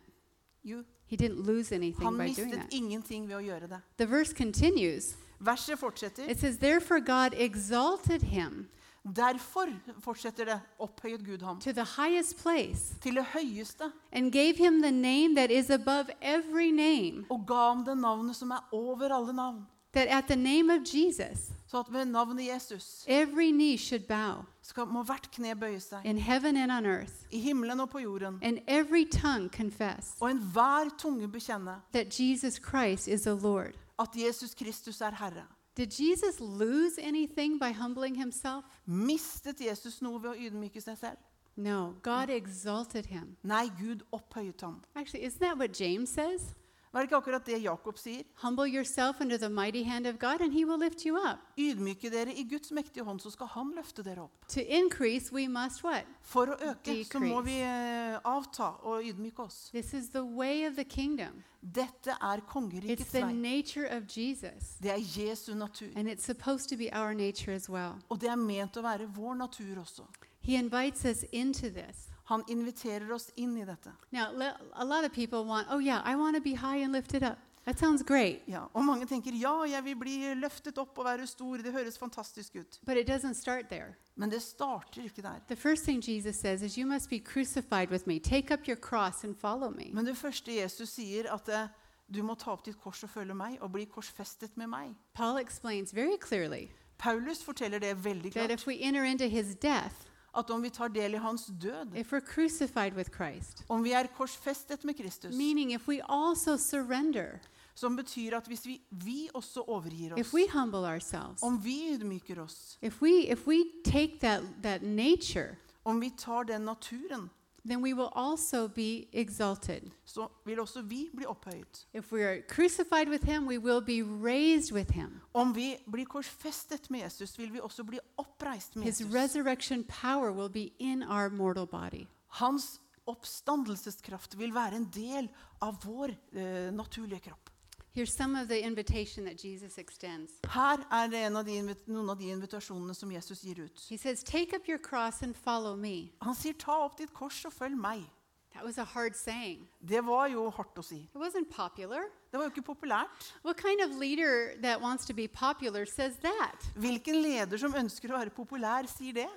[0.64, 2.74] Jo, He didn't lose anything han by doing mistet that.
[2.74, 3.82] ingenting ved å gjøre det.
[3.98, 5.16] The verse continues.
[5.40, 6.28] Verset fortsetter.
[6.30, 8.68] It says, Therefore God exalted him
[9.16, 9.68] Derfor
[10.00, 14.82] fortsetter det opphøyet Gud ham to the highest place til det høyeste and gave him
[14.82, 19.10] the name that is above every name, og ga ham det navnet som er over
[19.16, 19.66] alle navn.
[19.94, 24.44] that at the name of Jesus Så at ved navnet Jesus every knee should bow
[24.62, 26.02] skal, må hvert kne bøye seg.
[26.06, 28.40] in heaven and on earth, I himmelen og på jorden.
[28.42, 33.74] and every tongue confess Og enhver tunge bekjenne that Jesus Christ is the Lord.
[34.00, 35.44] at Jesus Kristus er Herre.
[35.78, 38.66] Did Jesus lose anything by humbling himself?
[38.90, 41.20] Mistet Jesus noe ved å ydmyke seg selv?
[41.54, 43.36] No, God exalted him.
[43.46, 44.80] Nei, Gud opphøyet ham.
[44.96, 46.56] Actually, isn't that what James says?
[46.92, 48.24] Var det ikke akkurat det Jakob sier?
[48.42, 51.40] Humble yourself under the mighty hand of God, and he will lift you up.
[51.58, 54.48] Ydmyke dere i Guds mektige hånd, så skal han løfte dere opp.
[54.50, 56.06] To increase, we must what?
[56.22, 59.70] For å øke så må vi eh, avta og ydmyke oss.
[59.74, 61.44] This is the way of the kingdom.
[61.62, 63.34] Dette er It's kongerikets the vei.
[63.34, 64.78] nature of Jesus.
[64.82, 65.88] Det er Jesu natur.
[65.96, 67.94] And it's supposed to be our nature as well.
[68.10, 70.04] Og det er ment å være vår natur også.
[70.42, 72.07] He invites us into this.
[72.28, 73.92] Han inviterer oss inn i dette.
[74.12, 74.28] Now,
[74.74, 77.38] a lot of people want, oh, yeah, I want to be high and lifted up.
[77.66, 78.42] That sounds great.
[78.48, 81.58] Ja, og mange tenker ja, jeg vil bli løftet opp og være stor.
[81.60, 82.80] Det høres fantastisk ut.
[82.86, 83.96] But it doesn't start there.
[84.16, 85.42] Men det starter ikke der.
[85.48, 88.20] The first thing Jesus says is, You must be crucified with me.
[88.20, 89.90] Take up your cross and follow me.
[89.94, 91.68] Men det første Jesus sier, at eh,
[92.16, 94.96] du må ta opp ditt kors og følge meg, og bli korsfestet med meg.
[95.14, 98.52] Paul explains very clearly Paulus forteller det veldig that klart.
[98.52, 102.14] if we enter into his death, At om vi tar del i hans død, if
[102.14, 107.40] we're crucified with Christ, om vi er korsfestet med Kristus, meaning if we also surrender,
[107.76, 111.94] som betyr at hvis vi, vi også overgir if oss, we humble ourselves, om vi
[111.94, 117.30] ydmyker oss, if we if we take that that nature, om vi tar den naturen,
[117.70, 119.92] then we will also be exalted.
[120.06, 121.88] så vil også vi bli opphøyet.
[121.94, 125.22] If we are crucified with him, we will be raised with him.
[125.34, 129.16] Om vi blir korsfestet med Jesus, vil vi også bli oppreist med His Jesus.
[129.16, 132.08] resurrection power will be in our mortal body.
[132.28, 135.30] Hans oppstandelseskraft vil være en del
[135.62, 137.50] av vår eh, naturlige kropp.
[137.98, 140.32] Here's some of the invitation that Jesus extends.
[140.48, 141.56] Her er det av de,
[141.88, 143.86] noen av de invitasjonene som Jesus gir ut.
[143.90, 146.12] He says, Take up your cross and follow me.
[146.22, 148.06] Han sier 'ta opp ditt kors og følg meg'.
[148.54, 149.68] That was a hard saying.
[149.82, 151.10] Det var jo hardt å si.
[151.10, 152.06] It wasn't popular.
[152.30, 153.34] Det var jo ikke populært.
[153.42, 156.70] What kind of leader that wants to be popular says that?
[156.76, 159.30] Hvilken leder som ønsker å være populær, sier det?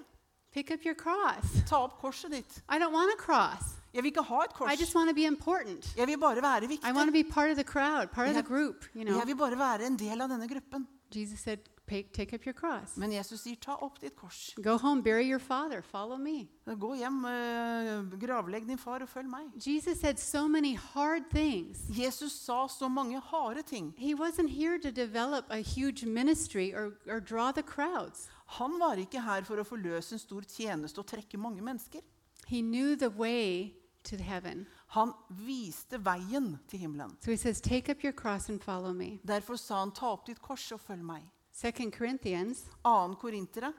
[0.52, 1.64] Pick up your cross.
[1.66, 2.62] Ta opp korset ditt.
[2.68, 3.79] I don't want a cross.
[3.94, 4.80] Jeg vil ikke ha et I kors.
[4.80, 5.94] just want to be important.
[5.96, 6.94] Jeg vil bare være I viktig.
[6.94, 9.16] want to be part of the crowd, part of the group, you know.
[9.18, 10.86] Jeg vil bare være en del av denne gruppen.
[11.14, 11.58] Jesus said,
[11.90, 12.96] Take up your cross.
[12.96, 14.54] Men Jesus sier 'ta opp ditt kors'.
[14.62, 16.48] Go home, bury your father, follow me.
[16.66, 19.50] Gå hjem, eh, gravlegg din far og følg meg.
[19.66, 21.78] Jesus said so many hard things.
[21.88, 23.92] Jesus sa så mange harde ting.
[23.98, 28.28] He wasn't here to develop a huge ministry or, or draw the crowds.
[28.46, 32.00] Han var ikke her for å forløse en stor tjeneste og trekke mange mennesker.
[32.46, 34.66] He knew the way to heaven.
[34.86, 37.16] Han viste veien til himmelen.
[37.20, 39.18] So he says, Take up your cross and follow me.
[39.26, 41.28] Derfor sa han 'ta opp ditt kors og følg meg'.
[41.52, 43.14] Second Corinthians, 2.
[43.14, 43.72] Korintere.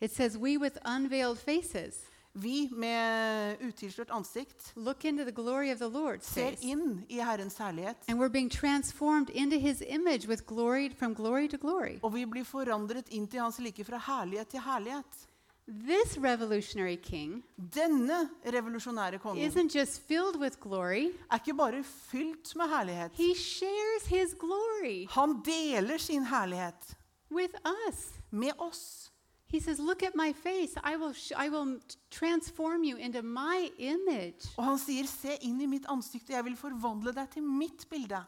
[0.00, 1.94] it says, We with unveiled faces
[2.32, 7.56] Vi med utilslørt ansikt look into the glory of the Lord, ser inn i Herrens
[7.58, 7.96] herlighet.
[8.08, 11.98] And we're being transformed into his image with glory from glory to glory.
[12.02, 15.26] Og vi blir forandret inn til hans like fra herlighet til herlighet.
[15.68, 22.56] This revolutionary king Denne revolusjonære kongen isn't just filled with glory, er ikke bare fylt
[22.56, 23.10] med herlighet.
[23.14, 26.96] he shares his glory Han deler sin herlighet
[27.30, 27.54] with
[27.88, 28.12] us.
[28.30, 29.12] med oss.
[29.50, 30.76] He says, Look at my face.
[30.84, 34.48] I will, I will transform you into my image.
[34.56, 37.86] Og han sier, 'Se inn i mitt ansikt, og jeg vil forvandle deg til mitt
[37.94, 38.24] bilde'.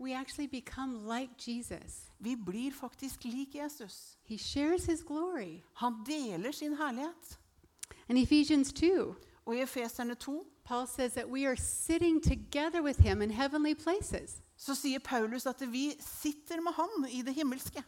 [0.00, 2.10] We actually become like Jesus.
[2.22, 4.18] Vi blir faktisk lik Jesus.
[4.24, 5.62] He shares his glory.
[5.74, 7.38] Han deler sin herlighet.
[8.08, 13.00] In Ephesians 2, Og i Efeserne 2 Paul says that we are sitting together with
[13.00, 14.42] him in heavenly places.
[14.56, 17.82] så sier Paulus at vi sitter med ham i det himmelske.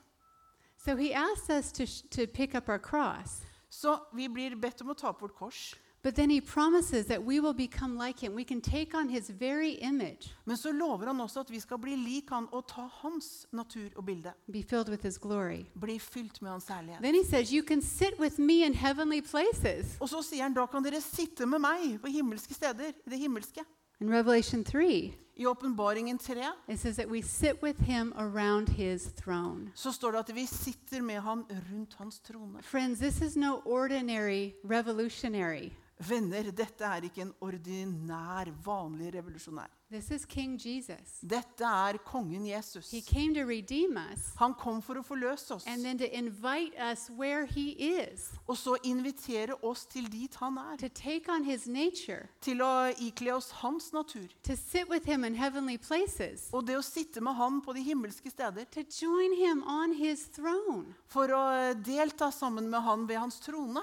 [0.78, 3.42] So he asks us to, to pick up our cross.
[3.70, 5.74] Så vi blir bedt om å ta vårt kors.
[6.04, 8.34] But then he promises that we will become like him.
[8.34, 11.78] We can take on his very image, Men så lover han også at vi skal
[11.78, 14.32] bli lik han og ta hans natur og bilde.
[14.52, 15.64] be filled with his glory.
[15.80, 17.02] Bli fylt med hans herlighet.
[17.02, 19.96] Then he says, You can sit with me in heavenly places.
[20.00, 22.92] Og så sier han da kan dere sitte med meg på himmelske steder.
[23.06, 23.64] i det himmelske.
[24.00, 26.34] In Revelation 3, I åpenbaringen 3
[26.68, 29.70] it says that we sit with him around his throne.
[29.74, 32.62] så står det at vi sitter med han rundt hans trone.
[32.62, 35.70] Friends, this is no ordinary revolutionary.
[36.08, 39.68] Venner, dette er ikke en ordinær, vanlig revolusjonær.
[39.90, 41.20] This is King Jesus.
[41.22, 42.90] Dette er kongen Jesus.
[42.90, 45.64] He came to redeem us Han kom for å forløse oss.
[45.68, 50.58] and then to invite us where he is, Og så invitere oss til dit han
[50.58, 50.76] er.
[50.78, 54.26] to take on his nature, Til å ikle oss hans natur.
[54.42, 57.82] to sit with him in heavenly places, Og det å sitte med han på de
[57.82, 58.64] himmelske steder.
[58.72, 60.94] to join him on his throne.
[61.06, 63.80] For å delta sammen med han ved hans trone.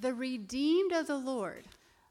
[0.00, 1.64] The redeemed of the Lord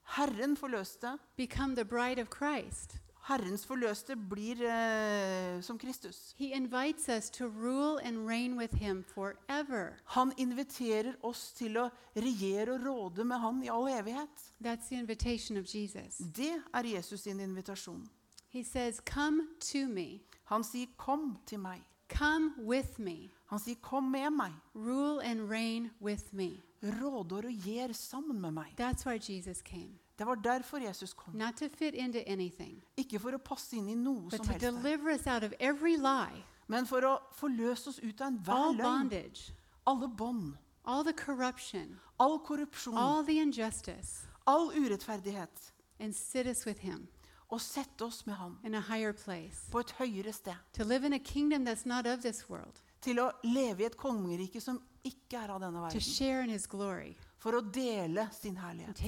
[0.04, 1.18] Herren forløste.
[1.38, 2.98] become the bride of Christ.
[3.28, 6.34] Herrens forløste blir eh, som Kristus.
[6.38, 9.94] He invites us to rule and reign with him forever.
[10.06, 14.52] Han inviterer oss til å regjere og råde med han i all evighet.
[14.62, 16.18] That's the invitation of Jesus.
[16.36, 18.10] Det er Jesus sin invitasjon.
[18.50, 21.82] He says, Come to me, Han sier 'kom til meg'.
[22.10, 24.54] come with me, Han sier 'kom med meg'.
[24.76, 26.62] rule and reign with me.
[26.84, 28.74] Råde og gir sammen med meg.
[28.78, 30.00] That's why Jesus came.
[30.18, 31.34] Det var derfor Jesus kom.
[31.36, 34.52] Not to fit into anything, Ikke for å passe inn i noe but som to
[34.52, 38.54] helst, deliver us out of every lie, men for å forløse oss ut av enhver
[38.54, 38.84] all løgn.
[38.84, 39.54] bondage,
[39.88, 40.54] Alle bånd,
[40.86, 45.72] all the corruption, all korrupsjon, all the injustice, all urettferdighet.
[46.00, 47.08] and sit us with him
[47.50, 49.70] Og sette oss med ham in a higher place.
[49.72, 50.56] på et høyere sted.
[50.74, 53.98] To live in a kingdom that's not of this world, Til å leve i et
[53.98, 57.16] kongerike som ikke er av denne verden.
[57.38, 59.02] For å dele sin herlighet.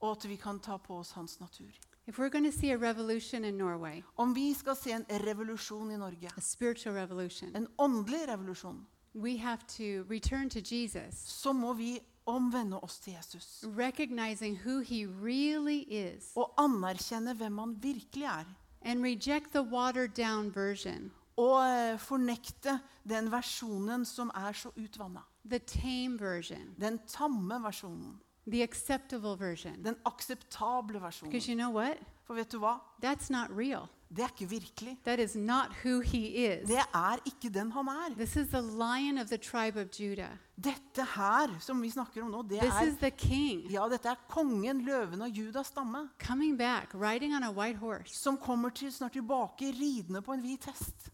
[0.00, 1.72] Og at vi kan ta på oss hans natur.
[2.06, 5.90] If we're going to see a revolution in Norway, Om vi skal se en revolusjon
[5.90, 11.52] i Norge, a spiritual revolution, en åndelig revolusjon, we have to return to Jesus, så
[11.52, 13.64] må vi omvende oss til Jesus.
[13.76, 18.44] recognizing who he really is, Og anerkjenne hvem han virkelig er.
[18.82, 25.24] and reject the watered down version, Og eh, fornekte den versjonen som er så utvanna.
[25.46, 28.20] the tame version, Den tamme versjonen.
[28.46, 29.82] the acceptable version.
[29.82, 31.30] Den akseptable versjonen.
[31.30, 31.98] Because you know what?
[32.24, 32.78] For vet du hva?
[33.02, 33.88] That's not real.
[34.14, 34.98] Det er ikke virkelig.
[35.04, 36.68] That is not who he is.
[36.68, 38.14] Det er ikke den han er.
[38.14, 40.30] This is the lion of the tribe of Judah.
[40.56, 44.08] Dette her som vi snakker om nå, det This is er the king ja, dette
[44.08, 48.70] er kongen, løven av Judas stamme, coming back, riding on a white horse som kommer
[48.70, 51.10] til snart tilbake ridende på en hvit hest.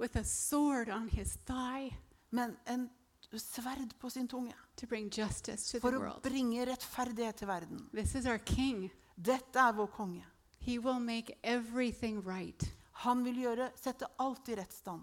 [0.00, 1.92] With a sword on his thigh
[2.32, 2.88] Men en
[3.32, 4.54] sverd på sin tunge.
[4.76, 6.22] to bring justice to For å world.
[6.22, 7.88] bringe rettferdighet til verden.
[7.92, 8.90] This is our king.
[9.16, 10.24] Dette er vår konge.
[10.58, 12.64] He will make everything right.
[13.04, 15.02] Han vil gjøre, sette alt i rett stand.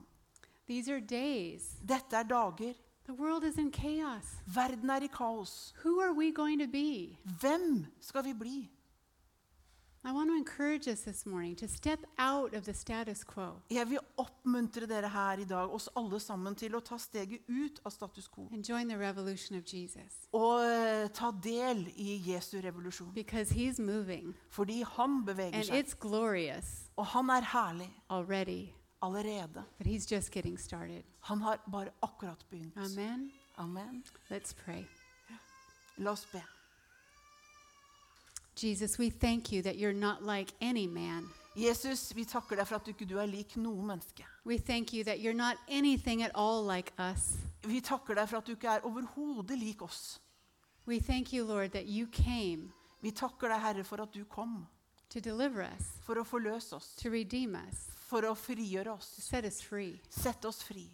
[0.67, 1.77] These are days.
[1.81, 2.73] Dette er dager.
[3.05, 4.25] The world is in chaos.
[4.47, 5.73] Verden er i kaos.
[5.83, 7.17] Who are we going to be?
[7.39, 8.69] Hvem skal vi bli?
[13.69, 17.79] Jeg vil oppmuntre dere her i dag, oss alle sammen, til å ta steget ut
[17.85, 18.47] av status quo.
[18.53, 23.11] and join the revolution of Jesus Og eh, ta del i Jesu revolusjon.
[23.13, 25.83] because he's moving Fordi han beveger and seg.
[25.85, 29.63] it's glorious Og han er herlig already, allerede.
[29.77, 31.03] but he's just getting started.
[31.21, 32.77] Han har bare akkurat begynt.
[32.77, 33.31] Amen.
[33.57, 34.03] Amen.
[34.31, 34.85] Let's pray.
[35.97, 36.41] La oss be.
[38.57, 41.29] Jesus, we thank you that you're not like any man.
[41.55, 44.25] Jesus, vi takker deg for at du ikke du er lik noe menneske.
[44.45, 47.37] We thank you that you're not anything at all like us.
[47.63, 50.19] Vi takker deg for at du ikke er overhodet lik oss.
[50.87, 54.65] We thank you, Lord, that you came Vi takker deg, Herre, for at du kom
[55.09, 59.45] to deliver us, for å forløse oss, to redeem us, for å frigjøre to set
[59.45, 60.01] us free.
[60.09, 60.89] sette oss fri.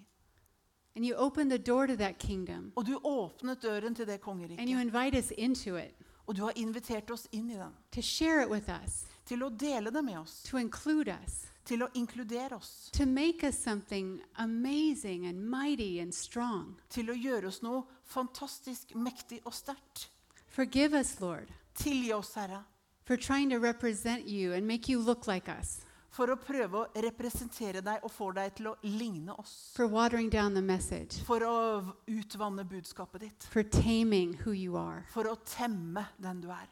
[0.95, 4.70] And you opened the door to that kingdom Og du åpnet døren til det and
[4.70, 4.82] you kongeriket.
[4.82, 5.95] invite us into it
[6.28, 7.74] Og du har invitert oss inn i den.
[7.91, 10.43] to share it with us, Til å dele det med oss.
[10.43, 12.89] to include us, Til å inkludere oss.
[12.93, 16.76] to make us something amazing and mighty and strong.
[16.89, 20.07] Til å gjøre oss noe fantastisk mektig og sterkt.
[20.47, 22.63] Forgive us, Lord, Tilgi oss, Herre,
[23.05, 25.82] for trying to represent you and make you look like us,
[26.14, 29.74] for å prøve å representere deg og få deg til å ligne oss.
[29.74, 29.89] for
[30.61, 33.43] message, For å utvanne budskapet ditt.
[33.49, 36.70] For å temme den du er.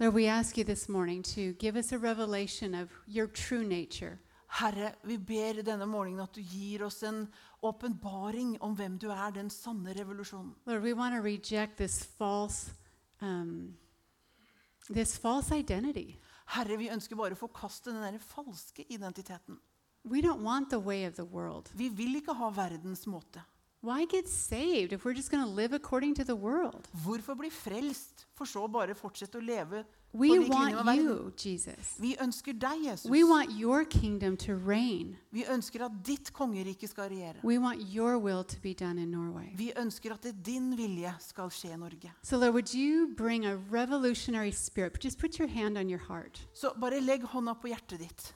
[0.00, 4.18] Lord, we ask you this morning to give us a revelation of your true nature.
[4.48, 7.26] Herre, vi ber denne morgenen at du gir oss en
[7.62, 10.54] åpenbaring om hvem du er, den sanne revolusjonen.
[10.66, 12.72] Lord, we want to reject this false,
[13.20, 13.74] um,
[14.90, 16.18] this false identity.
[16.52, 19.56] Herre, vi ønsker bare å forkaste den der falske identiteten.
[20.04, 21.70] We don't want the way of the world.
[21.78, 23.40] Vi vil ikke ha verdens måte.
[23.82, 26.88] Why get saved if we're just going to live according to the world?
[27.04, 29.84] Hvorfor bli frelst, for så bare fortsette å leve
[30.14, 31.96] We want you, Jesus.
[31.98, 33.10] Vi ønsker deg, Jesus.
[33.10, 35.16] We want your kingdom to reign.
[35.30, 37.40] Vi ønsker at ditt kongerike skal regjere.
[37.42, 39.52] We want your will to be done in Norway.
[39.56, 42.12] Vi ønsker at din vilje skal skje i Norge.
[42.22, 45.02] So, Lord, would you bring a revolutionary spirit?
[45.04, 46.46] Just put your hand on your heart.
[46.52, 48.34] Så bare legg hånda på hjertet ditt.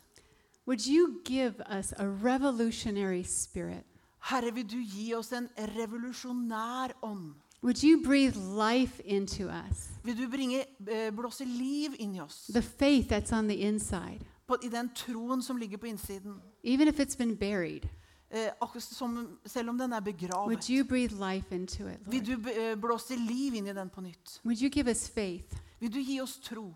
[0.67, 3.85] Would you give us a revolutionary spirit?
[4.19, 7.35] Herre, vil du gi oss en revolusjonær ånd?
[7.63, 9.89] Would you breathe life into us?
[10.05, 12.47] Vil du bringe, eh, blåse liv inn i oss?
[12.53, 16.41] The faith that's on the inside, På, I den troen som ligger på innsiden.
[16.63, 17.89] even if it's been buried.
[18.31, 20.69] Eh, som, selv om den er Would begravet.
[20.71, 24.41] you breathe life into it, Vil du eh, blåse liv inn i den på nytt?
[24.45, 26.75] Would you give us faith Vil du gi oss tro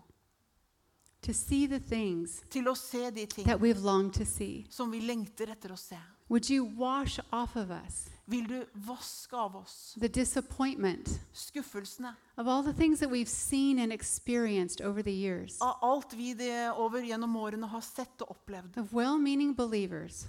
[1.21, 4.65] to see the things til å se de ting that we've longed to see?
[4.69, 5.97] som vi lengter etter å se?
[6.31, 12.47] Would you wash off of us Vil du vaske av oss the disappointment skuffelsene of
[12.47, 15.61] all the things that we've seen and experienced over the years?
[15.61, 20.27] av alt vi det over gjennom årene har sett og opplevd Of well meaning believers,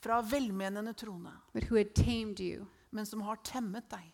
[0.00, 4.12] fra velmenende troende, but who had tamed you, men som har temmet deg,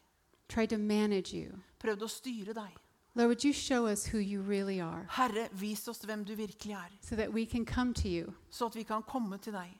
[0.48, 1.62] tried to manage you.
[1.78, 2.74] prøvd å styre deg.
[3.14, 6.74] Lord, would you show us who you really are Herre, vis oss hvem du virkelig
[6.74, 9.78] er, so that we can come to you, så at vi kan komme til deg,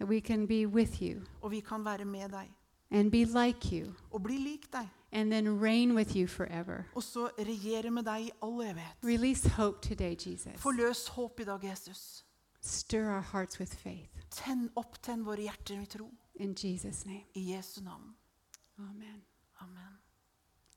[0.00, 2.50] we can be with you og vi kan være med deg,
[2.90, 6.84] and be like you, og bli lik deg, and then reign with you forever?
[6.94, 8.96] og så regjere med deg i all evighet.
[9.04, 10.56] Release hope today, Jesus.
[10.56, 12.24] Forløs håp i dag, Jesus.
[12.60, 14.10] Stir our hearts with faith.
[14.30, 16.10] Tenn, opptenn våre hjerter i tro.
[16.34, 17.24] In Jesus' name.
[17.34, 18.16] I Jesu navn.